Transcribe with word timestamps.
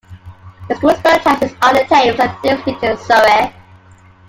The 0.67 0.73
school's 0.77 0.99
boathouse 1.01 1.43
is 1.43 1.51
on 1.61 1.75
the 1.75 1.85
Thames 1.87 2.19
at 2.19 2.41
Thames 2.41 2.59
Ditton, 2.65 2.97
Surrey. 2.97 3.53